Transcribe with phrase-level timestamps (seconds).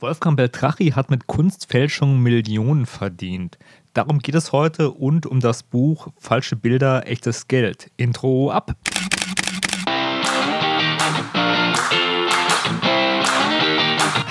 [0.00, 3.58] Wolfgang Beltrachi hat mit Kunstfälschung Millionen verdient.
[3.92, 7.90] Darum geht es heute und um das Buch Falsche Bilder, echtes Geld.
[7.98, 8.74] Intro ab!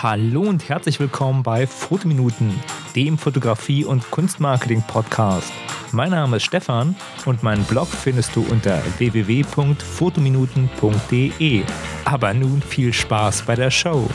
[0.01, 2.59] Hallo und herzlich willkommen bei Fotominuten,
[2.95, 5.53] dem Fotografie- und Kunstmarketing-Podcast.
[5.91, 6.95] Mein Name ist Stefan
[7.25, 11.63] und meinen Blog findest du unter www.fotominuten.de.
[12.05, 14.09] Aber nun viel Spaß bei der Show.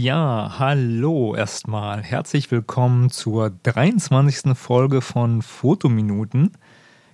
[0.00, 2.04] Ja, hallo erstmal.
[2.04, 4.56] Herzlich willkommen zur 23.
[4.56, 6.52] Folge von Fotominuten.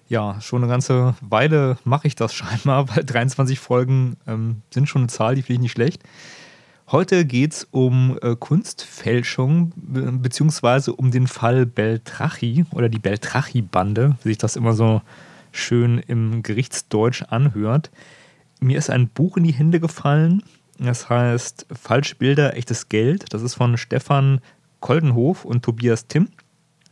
[0.07, 5.01] Ja, schon eine ganze Weile mache ich das scheinbar, weil 23 Folgen ähm, sind schon
[5.01, 6.03] eine Zahl, die finde ich nicht schlecht.
[6.93, 9.73] Heute geht es um äh, Kunstfälschung
[10.21, 15.01] beziehungsweise um den Fall Beltrachi oder die Beltrachi-Bande, wie sich das immer so
[15.53, 17.91] schön im Gerichtsdeutsch anhört.
[18.61, 20.43] Mir ist ein Buch in die Hände gefallen,
[20.79, 23.33] das heißt Falsche Bilder, echtes Geld.
[23.33, 24.41] Das ist von Stefan
[24.81, 26.29] Koldenhof und Tobias Timm.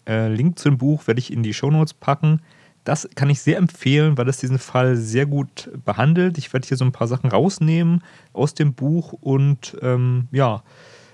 [0.07, 2.41] Äh, Link zum Buch werde ich in die Shownotes packen.
[2.85, 6.37] Das kann ich sehr empfehlen, weil es diesen Fall sehr gut behandelt.
[6.39, 8.03] Ich werde hier so ein paar Sachen rausnehmen
[8.33, 10.63] aus dem Buch und ähm, ja,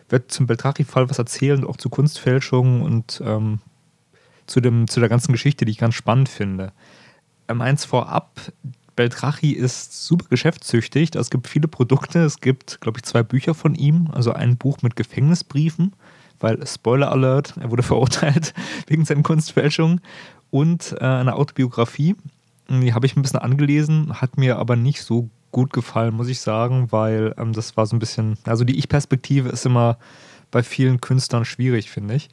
[0.09, 3.61] werde zum Beltrachi-Fall was erzählen, auch zu Kunstfälschung und ähm,
[4.47, 6.73] zu, dem, zu der ganzen Geschichte, die ich ganz spannend finde.
[7.49, 8.41] Ähm, eins vorab,
[8.99, 11.15] Beltrachi ist super geschäftssüchtig.
[11.15, 12.19] Es gibt viele Produkte.
[12.19, 14.09] Es gibt, glaube ich, zwei Bücher von ihm.
[14.13, 15.93] Also ein Buch mit Gefängnisbriefen,
[16.41, 18.55] weil, Spoiler Alert, er wurde verurteilt
[18.89, 20.01] wegen seiner Kunstfälschung.
[20.51, 22.17] Und äh, eine Autobiografie.
[22.69, 26.41] Die habe ich ein bisschen angelesen, hat mir aber nicht so gut gefallen, muss ich
[26.41, 29.97] sagen, weil ähm, das war so ein bisschen, also die Ich-Perspektive ist immer
[30.51, 32.31] bei vielen Künstlern schwierig, finde ich.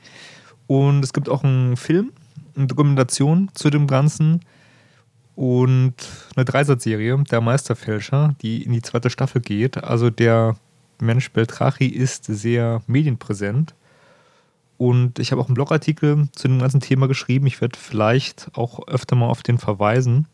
[0.65, 2.11] Und es gibt auch einen Film,
[2.55, 4.41] eine Dokumentation zu dem Ganzen
[5.35, 5.95] und
[6.35, 9.83] eine Dreisatzserie, Der Meisterfälscher, die in die zweite Staffel geht.
[9.83, 10.55] Also der
[10.99, 13.75] Mensch Beltrachi ist sehr medienpräsent.
[14.77, 17.47] Und ich habe auch einen Blogartikel zu dem ganzen Thema geschrieben.
[17.47, 20.27] Ich werde vielleicht auch öfter mal auf den verweisen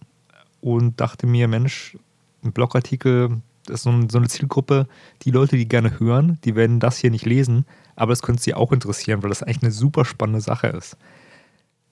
[0.62, 1.98] und dachte mir, Mensch,
[2.44, 4.88] ein Blogartikel ist so eine Zielgruppe,
[5.22, 7.66] die Leute, die gerne hören, die werden das hier nicht lesen,
[7.96, 10.98] aber das könnte sie auch interessieren, weil das eigentlich eine super spannende Sache ist.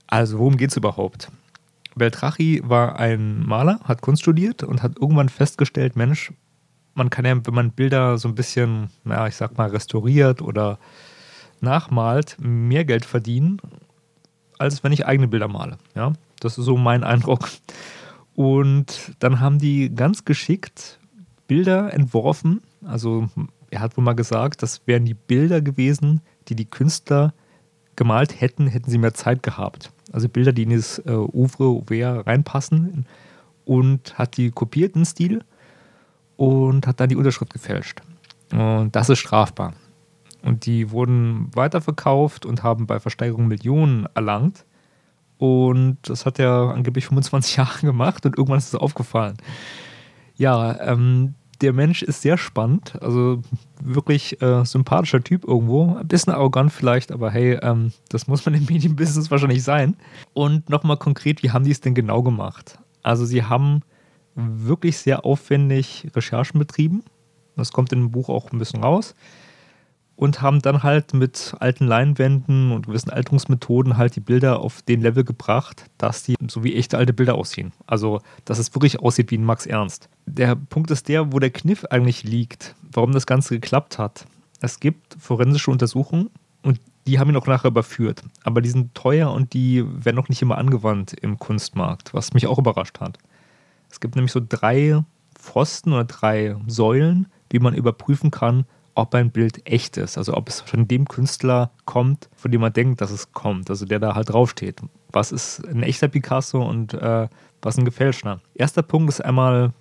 [0.07, 1.31] Also, worum geht es überhaupt?
[1.99, 6.33] Beltrachi war ein Maler, hat Kunst studiert und hat irgendwann festgestellt, Mensch,
[6.95, 10.79] man kann ja, wenn man Bilder so ein bisschen, ja, ich sag mal, restauriert oder
[11.61, 13.61] nachmalt, mehr Geld verdienen,
[14.57, 15.77] als wenn ich eigene Bilder male.
[15.95, 17.49] Ja, das ist so mein Eindruck.
[18.35, 20.99] Und dann haben die ganz geschickt
[21.47, 22.61] Bilder entworfen.
[22.85, 23.29] Also
[23.69, 27.33] er hat wohl mal gesagt, das wären die Bilder gewesen, die die Künstler
[27.95, 29.91] gemalt hätten, hätten sie mehr Zeit gehabt.
[30.11, 33.05] Also Bilder, die in das äh, Ouvre Ouvert reinpassen
[33.65, 35.43] und hat die kopiert in Stil
[36.37, 38.01] und hat dann die Unterschrift gefälscht.
[38.51, 39.73] Und das ist strafbar.
[40.41, 44.65] Und die wurden weiterverkauft und haben bei Versteigerung Millionen erlangt.
[45.37, 49.37] Und das hat er angeblich 25 Jahre gemacht und irgendwann ist es aufgefallen.
[50.35, 53.41] Ja, ähm, der Mensch ist sehr spannend, also
[53.81, 55.95] wirklich äh, sympathischer Typ irgendwo.
[55.95, 59.97] Ein bisschen arrogant vielleicht, aber hey, ähm, das muss man im Medienbusiness wahrscheinlich sein.
[60.33, 62.79] Und nochmal konkret, wie haben die es denn genau gemacht?
[63.03, 63.81] Also sie haben
[64.35, 67.03] wirklich sehr aufwendig Recherchen betrieben.
[67.55, 69.15] Das kommt in dem Buch auch ein bisschen raus
[70.19, 74.99] und haben dann halt mit alten Leinwänden und gewissen Alterungsmethoden halt die Bilder auf den
[74.99, 77.71] Level gebracht, dass die so wie echte alte Bilder aussehen.
[77.87, 80.09] Also, dass es wirklich aussieht wie ein Max Ernst.
[80.25, 84.25] Der Punkt ist der, wo der Kniff eigentlich liegt, warum das Ganze geklappt hat.
[84.59, 86.29] Es gibt forensische Untersuchungen
[86.63, 88.21] und die haben ihn auch nachher überführt.
[88.43, 92.45] Aber die sind teuer und die werden auch nicht immer angewandt im Kunstmarkt, was mich
[92.45, 93.19] auch überrascht hat.
[93.89, 95.01] Es gibt nämlich so drei
[95.33, 100.17] Pfosten oder drei Säulen, wie man überprüfen kann, ob ein Bild echt ist.
[100.17, 103.69] Also ob es von dem Künstler kommt, von dem man denkt, dass es kommt.
[103.69, 104.81] Also der da halt draufsteht.
[105.11, 107.27] Was ist ein echter Picasso und äh,
[107.61, 108.41] was ein gefälschter?
[108.53, 109.73] Erster Punkt ist einmal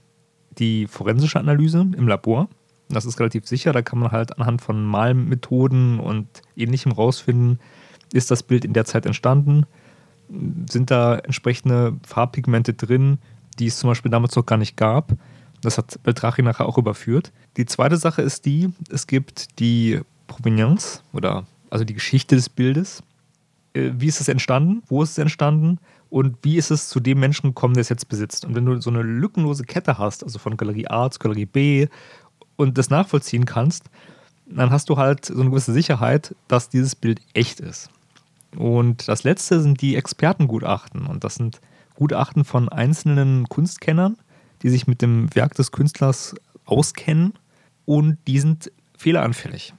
[0.59, 2.49] die forensische Analyse im Labor.
[2.89, 3.73] Das ist relativ sicher.
[3.73, 7.59] Da kann man halt anhand von Malmethoden und ähnlichem rausfinden,
[8.13, 9.67] ist das Bild in der Zeit entstanden?
[10.71, 13.19] Sind da entsprechende Farbpigmente drin,
[13.59, 15.13] die es zum Beispiel damals noch gar nicht gab?
[15.63, 17.33] Das hat Beltrachi nachher auch überführt.
[17.57, 23.03] Die zweite Sache ist die, es gibt die Provenienz oder also die Geschichte des Bildes.
[23.75, 24.83] Äh, wie ist es entstanden?
[24.87, 25.79] Wo ist es entstanden?
[26.11, 28.45] Und wie ist es zu dem Menschen gekommen, der es jetzt besitzt?
[28.45, 31.89] Und wenn du so eine lückenlose Kette hast, also von Galerie A zu Galerie B
[32.57, 33.85] und das nachvollziehen kannst,
[34.47, 37.91] dann hast du halt so eine gewisse Sicherheit, dass dieses Bild echt ist.
[38.57, 41.07] Und das letzte sind die Expertengutachten.
[41.07, 41.61] Und das sind
[41.97, 44.17] Gutachten von einzelnen Kunstkennern,
[44.63, 46.35] die sich mit dem Werk des Künstlers
[46.65, 47.35] auskennen
[47.85, 49.75] und die sind fehleranfällig.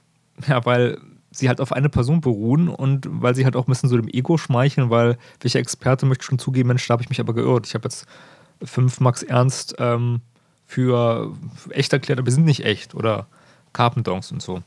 [0.46, 0.98] Ja, weil
[1.30, 4.08] sie halt auf eine Person beruhen und weil sie halt auch ein bisschen so dem
[4.08, 7.66] Ego schmeicheln, weil welcher Experte möchte schon zugeben, Mensch, da habe ich mich aber geirrt.
[7.66, 8.06] Ich habe jetzt
[8.62, 10.20] fünf Max Ernst ähm,
[10.66, 11.32] für
[11.70, 13.26] echt erklärt, aber wir sind nicht echt oder
[13.72, 14.62] Carpendongs und so.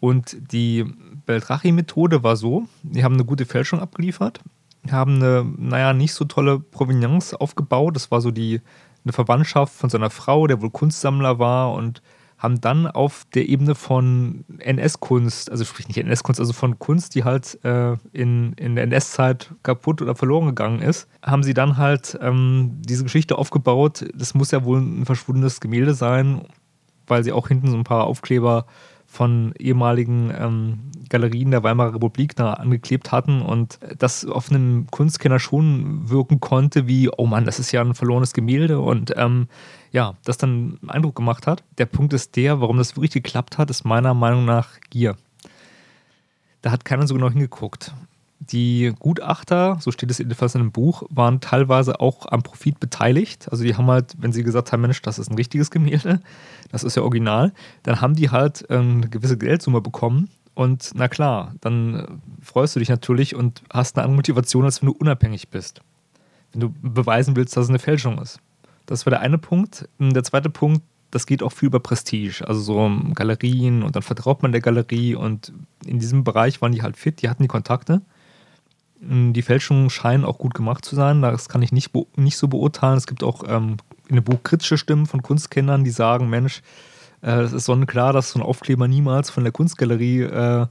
[0.00, 0.84] Und die
[1.26, 4.40] Beltrachi-Methode war so, die haben eine gute Fälschung abgeliefert,
[4.90, 7.94] haben eine, naja, nicht so tolle Provenienz aufgebaut.
[7.94, 8.60] Das war so die,
[9.04, 12.02] eine Verwandtschaft von seiner Frau, der wohl Kunstsammler war und
[12.42, 17.22] haben dann auf der Ebene von NS-Kunst, also sprich nicht NS-Kunst, also von Kunst, die
[17.22, 22.18] halt äh, in, in der NS-Zeit kaputt oder verloren gegangen ist, haben sie dann halt
[22.20, 24.06] ähm, diese Geschichte aufgebaut.
[24.14, 26.42] Das muss ja wohl ein verschwundenes Gemälde sein,
[27.06, 28.66] weil sie auch hinten so ein paar Aufkleber
[29.12, 30.78] von ehemaligen ähm,
[31.10, 36.88] Galerien der Weimarer Republik da angeklebt hatten und das auf einen Kunstkenner schon wirken konnte,
[36.88, 39.48] wie, oh Mann, das ist ja ein verlorenes Gemälde und ähm,
[39.90, 41.62] ja, das dann Eindruck gemacht hat.
[41.76, 45.18] Der Punkt ist der, warum das wirklich geklappt hat, ist meiner Meinung nach Gier.
[46.62, 47.92] Da hat keiner so genau hingeguckt.
[48.50, 53.46] Die Gutachter, so steht es jedenfalls in dem Buch, waren teilweise auch am Profit beteiligt.
[53.52, 56.20] Also die haben halt, wenn sie gesagt haben, Mensch, das ist ein richtiges Gemälde,
[56.70, 57.52] das ist ja original,
[57.84, 60.28] dann haben die halt ähm, eine gewisse Geldsumme bekommen.
[60.54, 62.06] Und na klar, dann äh,
[62.42, 65.80] freust du dich natürlich und hast eine andere Motivation, als wenn du unabhängig bist.
[66.52, 68.40] Wenn du beweisen willst, dass es eine Fälschung ist.
[68.86, 69.88] Das war der eine Punkt.
[69.98, 72.42] Der zweite Punkt, das geht auch viel über Prestige.
[72.46, 75.52] Also so Galerien und dann vertraut man der Galerie und
[75.86, 78.02] in diesem Bereich waren die halt fit, die hatten die Kontakte.
[79.04, 81.22] Die Fälschungen scheinen auch gut gemacht zu sein.
[81.22, 82.96] Das kann ich nicht, nicht so beurteilen.
[82.96, 83.78] Es gibt auch ähm,
[84.08, 86.62] in dem Buch kritische Stimmen von Kunstkennern, die sagen: Mensch,
[87.20, 90.66] äh, es ist sonnenklar, dass so ein Aufkleber niemals von der Kunstgalerie äh,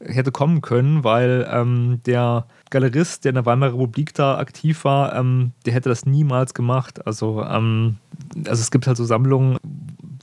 [0.00, 5.14] hätte kommen können, weil ähm, der Galerist, der in der Weimarer Republik da aktiv war,
[5.14, 7.06] ähm, der hätte das niemals gemacht.
[7.06, 7.96] Also, ähm,
[8.46, 9.58] also es gibt halt so Sammlungen,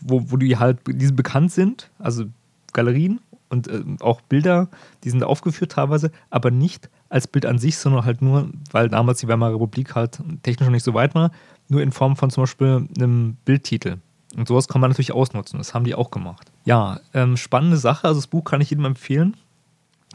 [0.02, 2.26] wo, wo die halt, die bekannt sind, also
[2.74, 3.20] Galerien
[3.50, 4.70] und äh, auch Bilder,
[5.04, 9.20] die sind aufgeführt teilweise, aber nicht als Bild an sich, sondern halt nur, weil damals
[9.20, 11.32] die Weimarer Republik halt technisch noch nicht so weit war,
[11.68, 13.98] nur in Form von zum Beispiel einem Bildtitel.
[14.38, 15.60] Und sowas kann man natürlich ausnutzen.
[15.60, 16.52] Das haben die auch gemacht.
[16.64, 18.08] Ja, ähm, spannende Sache.
[18.08, 19.36] Also das Buch kann ich jedem empfehlen.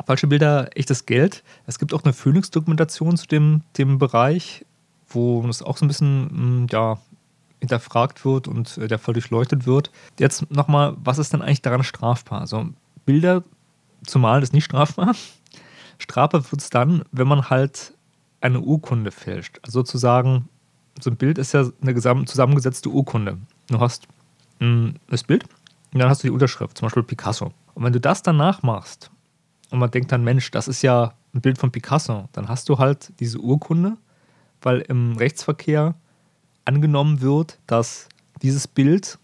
[0.06, 1.42] Falsche Bilder, echtes Geld.
[1.66, 4.64] Es gibt auch eine Phoenix-Dokumentation zu dem, dem Bereich,
[5.08, 6.98] wo das auch so ein bisschen hm, ja,
[7.60, 9.90] hinterfragt wird und äh, der Fall durchleuchtet wird.
[10.18, 12.40] Jetzt nochmal, was ist denn eigentlich daran strafbar?
[12.40, 12.68] Also
[13.04, 13.44] Bilder
[14.06, 15.14] zu malen ist nicht strafbar.
[15.98, 17.94] Strafbar wird es dann, wenn man halt
[18.40, 19.58] eine Urkunde fälscht.
[19.62, 20.48] Also sozusagen,
[21.00, 23.38] so ein Bild ist ja eine zusammengesetzte Urkunde.
[23.68, 24.06] Du hast
[24.60, 25.44] hm, das Bild
[25.92, 27.52] und dann hast du die Unterschrift, zum Beispiel Picasso.
[27.74, 29.10] Und wenn du das dann nachmachst
[29.70, 32.78] und man denkt dann, Mensch, das ist ja ein Bild von Picasso, dann hast du
[32.78, 33.96] halt diese Urkunde,
[34.62, 35.94] weil im Rechtsverkehr
[36.64, 38.08] angenommen wird, dass
[38.42, 39.18] dieses Bild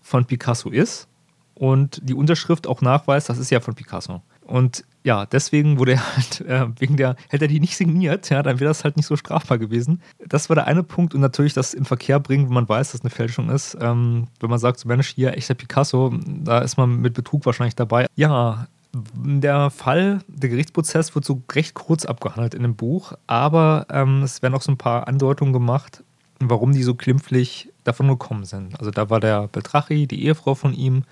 [0.00, 1.08] von Picasso ist
[1.54, 4.22] und die Unterschrift auch nachweist, das ist ja von Picasso.
[4.46, 8.42] Und ja, deswegen wurde er halt, äh, wegen der, hätte er die nicht signiert, ja,
[8.42, 10.00] dann wäre das halt nicht so strafbar gewesen.
[10.24, 13.00] Das war der eine Punkt und natürlich das in Verkehr bringen, wenn man weiß, dass
[13.00, 13.76] es eine Fälschung ist.
[13.80, 17.74] Ähm, wenn man sagt, so Mensch, hier echter Picasso, da ist man mit Betrug wahrscheinlich
[17.74, 18.06] dabei.
[18.14, 24.22] Ja, der Fall, der Gerichtsprozess wird so recht kurz abgehandelt in dem Buch, aber ähm,
[24.22, 26.04] es werden auch so ein paar Andeutungen gemacht,
[26.40, 28.78] warum die so klimpflich davon gekommen sind.
[28.78, 31.04] Also da war der Beltrachi, die Ehefrau von ihm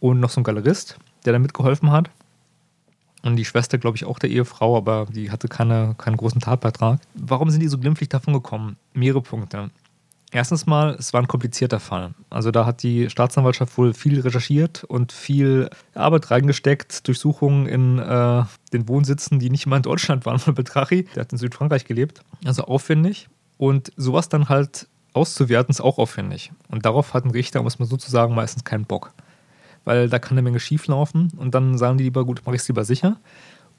[0.00, 2.10] und noch so ein Galerist, der da mitgeholfen hat.
[3.22, 7.00] Und die Schwester, glaube ich, auch der Ehefrau, aber die hatte keine, keinen großen Tatbeitrag.
[7.14, 8.76] Warum sind die so glimpflich davon gekommen?
[8.94, 9.70] Mehrere Punkte.
[10.30, 12.14] Erstens mal, es war ein komplizierter Fall.
[12.28, 18.44] Also da hat die Staatsanwaltschaft wohl viel recherchiert und viel Arbeit reingesteckt, Durchsuchungen in äh,
[18.72, 21.04] den Wohnsitzen, die nicht immer in Deutschland waren von Betrachi.
[21.14, 22.20] Der hat in Südfrankreich gelebt.
[22.44, 23.28] Also aufwendig.
[23.56, 26.52] Und sowas dann halt auszuwerten, ist auch aufwendig.
[26.68, 29.12] Und darauf hat ein Richter, muss man sozusagen, meistens keinen Bock.
[29.88, 32.60] Weil da kann eine Menge schief laufen und dann sagen die lieber, gut, mache ich
[32.60, 33.16] es lieber sicher.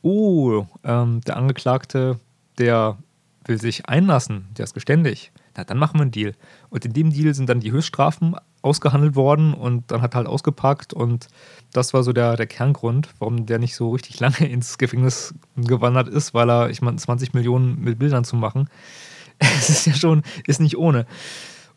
[0.01, 2.19] Oh, ähm, der Angeklagte,
[2.57, 2.97] der
[3.45, 5.31] will sich einlassen, der ist geständig.
[5.55, 6.33] Na, dann machen wir einen Deal.
[6.71, 10.27] Und in dem Deal sind dann die Höchststrafen ausgehandelt worden und dann hat er halt
[10.27, 11.27] ausgepackt und
[11.73, 16.07] das war so der, der Kerngrund, warum der nicht so richtig lange ins Gefängnis gewandert
[16.07, 18.67] ist, weil er, ich meine, 20 Millionen mit Bildern zu machen,
[19.37, 21.05] es ist ja schon, ist nicht ohne.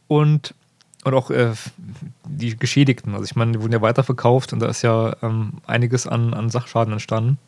[0.09, 0.55] Und,
[1.05, 1.53] und auch äh,
[2.27, 6.07] die Geschädigten, also ich meine, die wurden ja weiterverkauft und da ist ja ähm, einiges
[6.07, 7.39] an, an Sachschaden entstanden.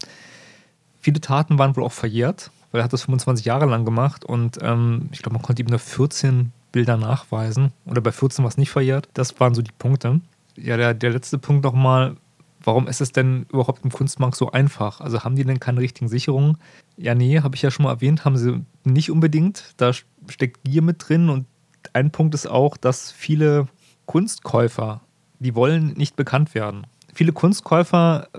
[1.00, 4.58] Viele Taten waren wohl auch verjährt, weil er hat das 25 Jahre lang gemacht und
[4.62, 8.56] ähm, ich glaube, man konnte ihm nur 14 Bilder nachweisen oder bei 14 war es
[8.56, 9.08] nicht verjährt.
[9.14, 10.20] Das waren so die Punkte.
[10.56, 12.16] Ja, der, der letzte Punkt nochmal,
[12.64, 15.00] warum ist es denn überhaupt im Kunstmarkt so einfach?
[15.00, 16.58] Also haben die denn keine richtigen Sicherungen?
[16.96, 19.74] Ja, nee, habe ich ja schon mal erwähnt, haben sie nicht unbedingt.
[19.76, 21.46] Da steckt Gier mit drin und
[21.92, 23.68] ein Punkt ist auch, dass viele
[24.06, 25.00] Kunstkäufer
[25.44, 26.86] die wollen nicht bekannt werden.
[27.12, 28.38] Viele Kunstkäufer äh,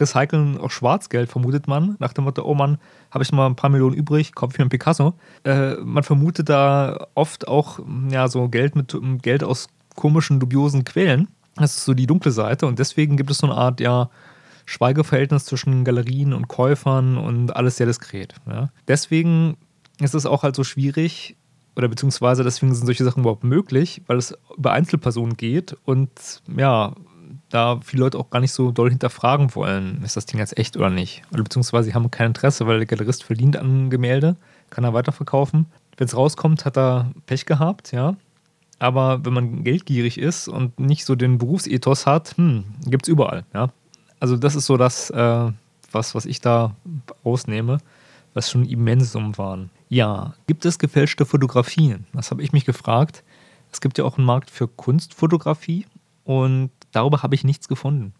[0.00, 2.78] recyceln auch Schwarzgeld, vermutet man, nach dem Motto, oh Mann,
[3.12, 5.14] habe ich mal ein paar Millionen übrig, kaufe ich mir einen Picasso.
[5.44, 7.78] Äh, man vermutet da oft auch
[8.10, 11.28] ja, so Geld mit Geld aus komischen, dubiosen Quellen.
[11.56, 14.08] Das ist so die dunkle Seite und deswegen gibt es so eine Art, ja,
[14.64, 18.34] Schweigeverhältnis zwischen Galerien und Käufern und alles sehr diskret.
[18.48, 18.70] Ja.
[18.88, 19.56] Deswegen
[20.00, 21.36] ist es auch halt so schwierig,
[21.76, 26.10] oder beziehungsweise deswegen sind solche Sachen überhaupt möglich, weil es über Einzelpersonen geht und
[26.56, 26.94] ja,
[27.48, 30.76] da viele Leute auch gar nicht so doll hinterfragen wollen, ist das Ding jetzt echt
[30.76, 31.22] oder nicht.
[31.32, 34.36] Oder beziehungsweise sie haben kein Interesse, weil der Galerist verdient an Gemälde,
[34.70, 35.66] kann er weiterverkaufen.
[35.96, 38.16] Wenn es rauskommt, hat er Pech gehabt, ja.
[38.78, 43.44] Aber wenn man geldgierig ist und nicht so den Berufsethos hat, hm, gibt es überall,
[43.54, 43.68] ja.
[44.18, 45.50] Also das ist so das, äh,
[45.90, 46.74] was, was ich da
[47.24, 47.78] rausnehme,
[48.34, 49.70] was schon immense Summen waren.
[49.92, 52.06] Ja, gibt es gefälschte Fotografien?
[52.14, 53.22] Das habe ich mich gefragt.
[53.70, 55.84] Es gibt ja auch einen Markt für Kunstfotografie
[56.24, 58.14] und darüber habe ich nichts gefunden.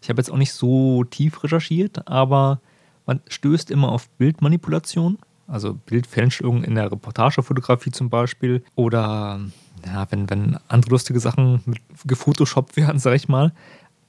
[0.00, 2.62] Ich habe jetzt auch nicht so tief recherchiert, aber
[3.04, 9.40] man stößt immer auf Bildmanipulation, also Bildfälschung in der Reportagefotografie zum Beispiel oder
[9.84, 11.60] ja, wenn, wenn andere lustige Sachen
[12.06, 13.52] gefotoshoppt werden, sag ich mal.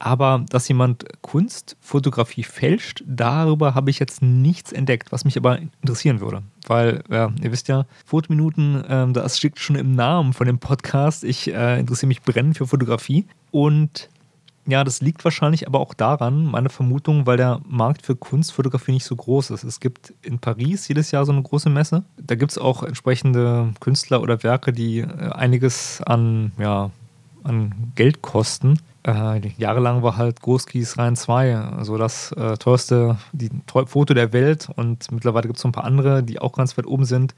[0.05, 6.19] Aber dass jemand Kunstfotografie fälscht, darüber habe ich jetzt nichts entdeckt, was mich aber interessieren
[6.19, 6.43] würde.
[6.67, 11.23] Weil, ja, ihr wisst ja, Fotominuten, ähm, das steckt schon im Namen von dem Podcast.
[11.23, 13.25] Ich äh, interessiere mich brennend für Fotografie.
[13.49, 14.09] Und
[14.67, 19.05] ja, das liegt wahrscheinlich aber auch daran, meine Vermutung, weil der Markt für Kunstfotografie nicht
[19.05, 19.63] so groß ist.
[19.63, 22.03] Es gibt in Paris jedes Jahr so eine große Messe.
[22.17, 26.91] Da gibt es auch entsprechende Künstler oder Werke, die äh, einiges an, ja,
[27.43, 28.77] an Geld kosten.
[29.05, 33.51] Äh, jahrelang war halt Großkies Rhein 2 also das äh, teuerste die,
[33.85, 36.87] Foto der Welt und mittlerweile gibt es so ein paar andere, die auch ganz weit
[36.87, 37.35] oben sind.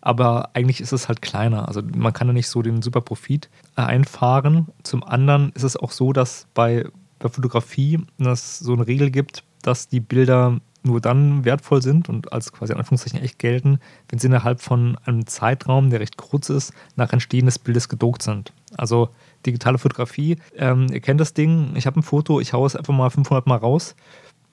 [0.00, 1.68] Aber eigentlich ist es halt kleiner.
[1.68, 4.66] Also man kann da nicht so den super Profit äh, einfahren.
[4.82, 6.84] Zum anderen ist es auch so, dass bei
[7.22, 12.32] der Fotografie es so eine Regel gibt, dass die Bilder nur dann wertvoll sind und
[12.32, 13.78] als quasi in Anführungszeichen echt gelten,
[14.08, 18.22] wenn sie innerhalb von einem Zeitraum, der recht kurz ist, nach Entstehen des Bildes gedruckt
[18.22, 18.52] sind.
[18.76, 19.08] Also
[19.46, 20.38] digitale Fotografie.
[20.56, 23.46] Ähm, ihr kennt das Ding, ich habe ein Foto, ich haue es einfach mal 500
[23.46, 23.94] Mal raus.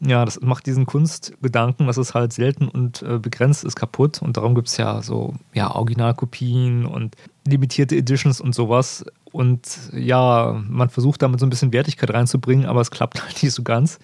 [0.04, 4.22] Ja, das macht diesen Kunstgedanken, dass es halt selten und äh, begrenzt ist, kaputt.
[4.22, 7.16] Und darum gibt es ja so ja, Originalkopien und
[7.48, 9.06] limitierte Editions und sowas.
[9.32, 9.62] Und
[9.94, 13.62] ja, man versucht damit so ein bisschen Wertigkeit reinzubringen, aber es klappt halt nicht so
[13.62, 14.00] ganz.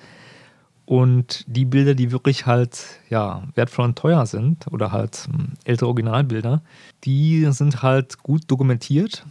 [0.86, 2.80] Und die Bilder, die wirklich halt
[3.10, 6.62] ja, wertvoll und teuer sind, oder halt hm, ältere Originalbilder,
[7.06, 9.26] die sind halt gut dokumentiert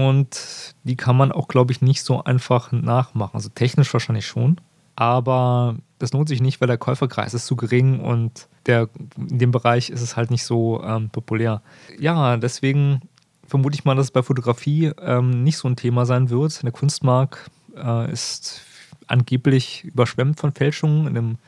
[0.00, 3.34] und die kann man auch, glaube ich, nicht so einfach nachmachen.
[3.34, 4.60] Also technisch wahrscheinlich schon,
[4.96, 9.50] aber das lohnt sich nicht, weil der Käuferkreis ist zu gering und der, in dem
[9.50, 11.62] Bereich ist es halt nicht so ähm, populär.
[11.98, 13.02] Ja, deswegen
[13.46, 16.62] vermute ich mal, dass es bei Fotografie ähm, nicht so ein Thema sein wird.
[16.62, 18.62] Der Kunstmarkt äh, ist
[19.06, 21.06] angeblich überschwemmt von Fälschungen.
[21.06, 21.38] In dem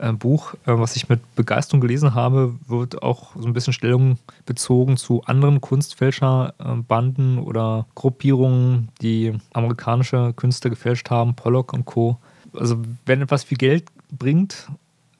[0.00, 4.18] äh, Buch, äh, was ich mit Begeisterung gelesen habe, wird auch so ein bisschen Stellung
[4.46, 12.18] bezogen zu anderen Kunstfälscherbanden oder Gruppierungen, die amerikanische Künste gefälscht haben, Pollock und Co.
[12.54, 14.68] Also wenn etwas viel Geld bringt,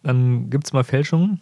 [0.03, 1.41] dann gibt es mal Fälschungen.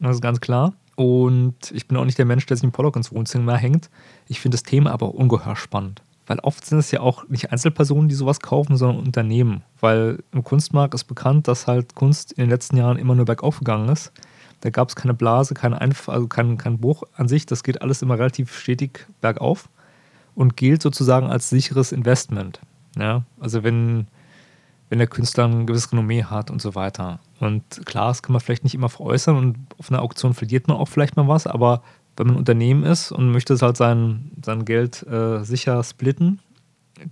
[0.00, 0.74] Das ist ganz klar.
[0.96, 3.90] Und ich bin auch nicht der Mensch, der sich in Pollock ins Wohnzimmer hängt.
[4.28, 6.02] Ich finde das Thema aber ungeheuer spannend.
[6.26, 9.62] Weil oft sind es ja auch nicht Einzelpersonen, die sowas kaufen, sondern Unternehmen.
[9.80, 13.58] Weil im Kunstmarkt ist bekannt, dass halt Kunst in den letzten Jahren immer nur bergauf
[13.58, 14.12] gegangen ist.
[14.60, 17.44] Da gab es keine Blase, kein, Einf also kein, kein Bruch an sich.
[17.44, 19.68] Das geht alles immer relativ stetig bergauf
[20.34, 22.60] und gilt sozusagen als sicheres Investment.
[22.96, 23.24] Ja?
[23.38, 24.06] Also wenn,
[24.88, 27.20] wenn der Künstler ein gewisses Renommee hat und so weiter.
[27.40, 30.78] Und klar, das kann man vielleicht nicht immer veräußern und auf einer Auktion verliert man
[30.78, 31.82] auch vielleicht mal was, aber
[32.16, 36.40] wenn man ein Unternehmen ist und möchte halt sein, sein Geld äh, sicher splitten,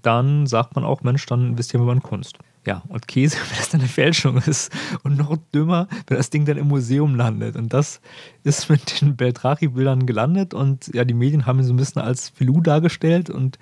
[0.02, 2.38] dann sagt man auch, Mensch, dann investieren wir mal in Kunst.
[2.64, 4.73] Ja, und Käse, wenn das dann eine Fälschung ist.
[5.02, 7.56] Und noch dümmer, wenn das Ding dann im Museum landet.
[7.56, 8.00] Und das
[8.44, 10.54] ist mit den Beltrachi-Bildern gelandet.
[10.54, 13.30] Und ja, die Medien haben ihn so ein bisschen als Filou dargestellt.
[13.30, 13.59] Und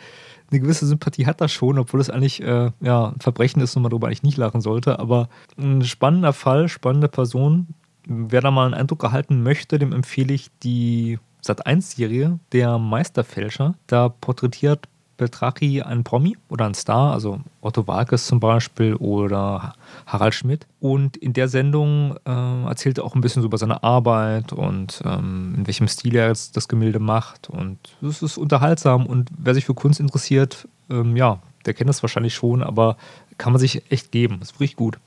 [0.50, 3.82] eine gewisse Sympathie hat das schon, obwohl es eigentlich äh, ja, ein Verbrechen ist und
[3.82, 4.98] man darüber eigentlich nicht lachen sollte.
[4.98, 7.68] Aber ein spannender Fall, spannende Person.
[8.06, 13.74] Wer da mal einen Eindruck erhalten möchte, dem empfehle ich die Sat1-Serie, der Meisterfälscher.
[13.86, 14.88] Da porträtiert
[15.20, 19.74] Beltrachi einen Promi oder einen Star, also Otto Walkes zum Beispiel oder
[20.06, 20.66] Harald Schmidt.
[20.80, 25.02] Und in der Sendung äh, erzählt er auch ein bisschen so über seine Arbeit und
[25.04, 27.50] ähm, in welchem Stil er jetzt das Gemälde macht.
[27.50, 32.02] Und es ist unterhaltsam und wer sich für Kunst interessiert, ähm, ja, der kennt das
[32.02, 32.96] wahrscheinlich schon, aber
[33.36, 34.38] kann man sich echt geben.
[34.40, 34.98] Ist richtig gut.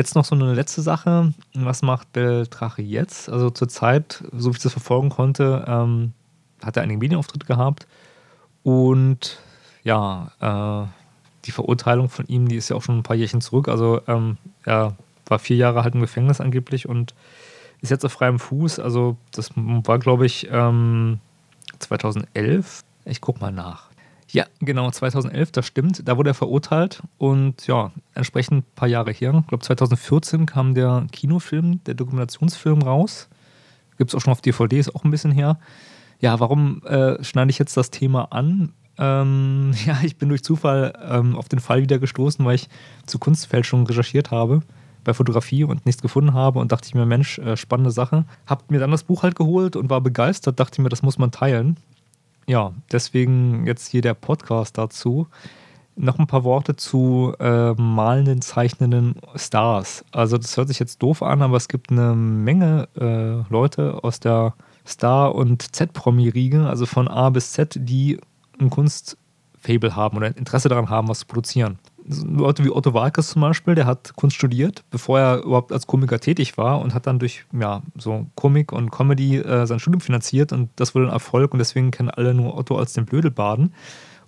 [0.00, 1.34] Jetzt noch so eine letzte Sache.
[1.52, 3.28] Was macht Beltrache jetzt?
[3.28, 6.14] Also zurzeit, so wie ich das verfolgen konnte, ähm,
[6.64, 7.86] hat er einige Medienauftritte gehabt
[8.62, 9.38] und
[9.84, 10.88] ja, äh,
[11.44, 13.68] die Verurteilung von ihm, die ist ja auch schon ein paar Jährchen zurück.
[13.68, 17.12] Also ähm, er war vier Jahre halt im Gefängnis angeblich und
[17.82, 18.78] ist jetzt auf freiem Fuß.
[18.78, 21.20] Also das war, glaube ich, ähm,
[21.78, 22.84] 2011.
[23.04, 23.89] Ich gucke mal nach.
[24.32, 26.08] Ja, genau, 2011, das stimmt.
[26.08, 29.34] Da wurde er verurteilt und ja, entsprechend ein paar Jahre her.
[29.40, 33.28] Ich glaube, 2014 kam der Kinofilm, der Dokumentationsfilm raus.
[33.98, 35.58] Gibt es auch schon auf DVD, ist auch ein bisschen her.
[36.20, 38.72] Ja, warum äh, schneide ich jetzt das Thema an?
[38.98, 42.68] Ähm, ja, ich bin durch Zufall ähm, auf den Fall wieder gestoßen, weil ich
[43.06, 44.60] zu Kunstfälschung recherchiert habe
[45.02, 48.26] bei Fotografie und nichts gefunden habe und dachte ich mir, Mensch, äh, spannende Sache.
[48.46, 51.30] Hab mir dann das Buch halt geholt und war begeistert, dachte mir, das muss man
[51.30, 51.78] teilen.
[52.50, 55.28] Ja, deswegen jetzt hier der Podcast dazu.
[55.94, 60.04] Noch ein paar Worte zu äh, malenden, zeichnenden Stars.
[60.10, 64.18] Also das hört sich jetzt doof an, aber es gibt eine Menge äh, Leute aus
[64.18, 64.54] der
[64.84, 68.18] Star- und Z-Promi-Riege, also von A bis Z, die
[68.58, 71.78] ein Kunstfable haben oder Interesse daran haben, was zu produzieren.
[72.06, 76.20] Leute wie Otto Walkes zum Beispiel, der hat Kunst studiert, bevor er überhaupt als Komiker
[76.20, 80.52] tätig war und hat dann durch ja, so Komik und Comedy äh, sein Studium finanziert
[80.52, 83.72] und das wurde ein Erfolg und deswegen kennen alle nur Otto als den Blödelbaden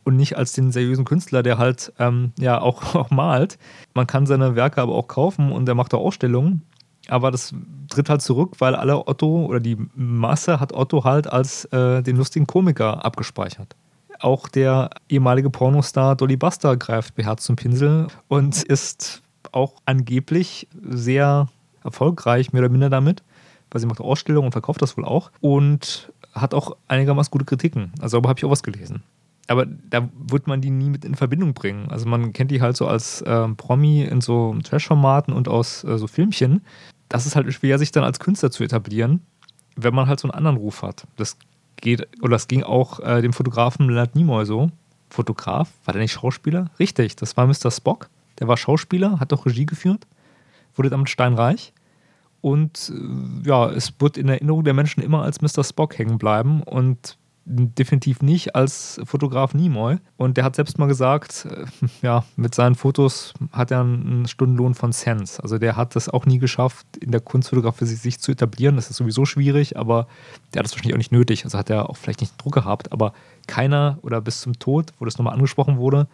[0.05, 3.59] und nicht als den seriösen Künstler, der halt ähm, ja auch, auch malt.
[3.95, 6.63] Man kann seine Werke aber auch kaufen und er macht auch Ausstellungen.
[7.09, 7.53] Aber das
[7.89, 12.17] tritt halt zurück, weil alle Otto oder die Masse hat Otto halt als äh, den
[12.17, 13.75] lustigen Komiker abgespeichert.
[14.23, 21.49] Auch der ehemalige Pornostar Dolly Buster greift beherzt zum Pinsel und ist auch angeblich sehr
[21.83, 23.25] erfolgreich, mehr oder minder damit,
[23.73, 27.93] weil sie macht Ausstellungen und verkauft das wohl auch und hat auch einigermaßen gute Kritiken.
[28.01, 29.03] Also darüber habe ich auch was gelesen.
[29.49, 31.91] Aber da wird man die nie mit in Verbindung bringen.
[31.91, 35.99] Also man kennt die halt so als äh, Promi in so Trash-Formaten und aus äh,
[35.99, 36.63] so Filmchen.
[37.09, 39.21] Das ist halt schwer, sich dann als Künstler zu etablieren,
[39.75, 41.09] wenn man halt so einen anderen Ruf hat.
[41.17, 41.37] Das
[41.83, 44.71] geht, oder es ging auch äh, dem Fotografen Leonard Nimoy so.
[45.11, 46.71] Fotograf, war der nicht Schauspieler?
[46.79, 47.71] Richtig, das war Mr.
[47.71, 48.09] Spock.
[48.39, 50.07] Der war Schauspieler, hat auch Regie geführt,
[50.75, 51.75] wurde damit steinreich.
[52.41, 55.63] Und äh, ja, es wird in Erinnerung der Menschen immer als Mr.
[55.63, 56.63] Spock hängen bleiben.
[56.63, 59.99] Und definitiv nicht als Fotograf Nimoy.
[60.17, 61.65] Und der hat selbst mal gesagt, äh,
[62.03, 65.41] ja, mit seinen Fotos hat er einen Stundenlohn von Cents.
[65.41, 68.77] Also der hat es auch nie geschafft, in der Kunstfotografie sich, zu etablieren.
[68.77, 70.07] Das ist sowieso schwierig, aber
[70.55, 71.45] der hat es wahrscheinlich auch nicht nötig.
[71.45, 73.13] Also hat er auch vielleicht nicht Druck gehabt, aber
[73.47, 76.07] keiner oder bis zum Tod, wo das nochmal angesprochen wurde,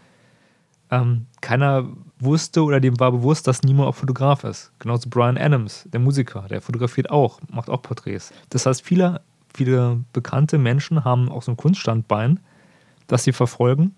[0.90, 1.84] ähm, keiner
[2.18, 4.72] wusste oder dem war bewusst, dass Nimoy auch Fotograf ist.
[4.78, 8.32] Genauso Brian Adams, der Musiker, der fotografiert auch, macht auch Porträts.
[8.48, 9.20] Das heißt, viele
[9.58, 12.40] viele bekannte Menschen haben auch so ein Kunststandbein,
[13.08, 13.96] das sie verfolgen.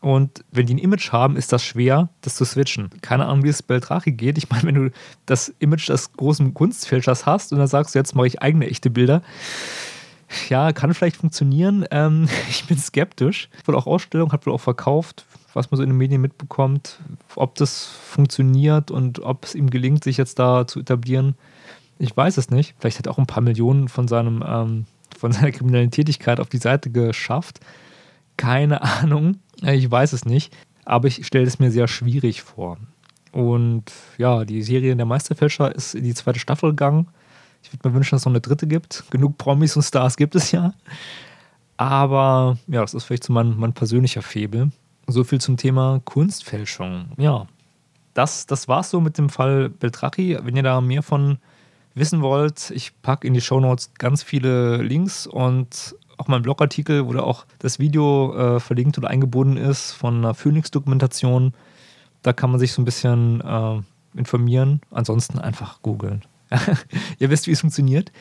[0.00, 2.90] Und wenn die ein Image haben, ist das schwer, das zu switchen.
[3.02, 4.36] Keine Ahnung, wie es Beltrachi geht.
[4.36, 4.90] Ich meine, wenn du
[5.26, 8.90] das Image des großen Kunstfälschers hast und dann sagst du, jetzt mache ich eigene echte
[8.90, 9.22] Bilder,
[10.48, 11.84] ja, kann vielleicht funktionieren.
[11.90, 13.48] Ähm, ich bin skeptisch.
[13.64, 16.98] Wohl auch Ausstellung, hat wohl auch verkauft, was man so in den Medien mitbekommt,
[17.36, 21.36] ob das funktioniert und ob es ihm gelingt, sich jetzt da zu etablieren.
[21.98, 22.74] Ich weiß es nicht.
[22.80, 24.86] Vielleicht hat er auch ein paar Millionen von seinem ähm,
[25.22, 27.60] von seiner kriminellen Tätigkeit auf die Seite geschafft.
[28.36, 30.52] Keine Ahnung, ich weiß es nicht,
[30.84, 32.76] aber ich stelle es mir sehr schwierig vor.
[33.30, 33.84] Und
[34.18, 37.06] ja, die Serie Der Meisterfälscher ist in die zweite Staffel gegangen.
[37.62, 39.04] Ich würde mir wünschen, dass es noch eine dritte gibt.
[39.10, 40.74] Genug Promis und Stars gibt es ja.
[41.76, 44.72] Aber ja, das ist vielleicht so mein, mein persönlicher Febel.
[45.06, 47.12] So viel zum Thema Kunstfälschung.
[47.16, 47.46] Ja,
[48.12, 50.36] das, das war's so mit dem Fall Beltrachi.
[50.42, 51.38] Wenn ihr da mehr von
[51.94, 57.06] wissen wollt, ich packe in die Show Notes ganz viele Links und auch mein Blogartikel,
[57.06, 61.52] wo da auch das Video äh, verlinkt oder eingebunden ist von einer Phoenix-Dokumentation.
[62.22, 63.80] Da kann man sich so ein bisschen äh,
[64.18, 64.80] informieren.
[64.90, 66.22] Ansonsten einfach googeln.
[67.18, 68.12] Ihr wisst, wie es funktioniert.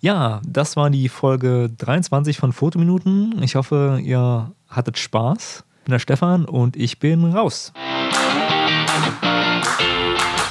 [0.00, 3.42] Ja, das war die Folge 23 von Fotominuten.
[3.42, 5.64] Ich hoffe, ihr hattet Spaß.
[5.78, 7.72] Ich bin der Stefan und ich bin raus.